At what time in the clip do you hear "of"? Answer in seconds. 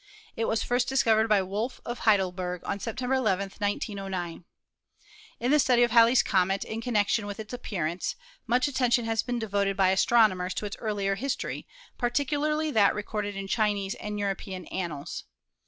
1.85-1.99, 5.83-5.91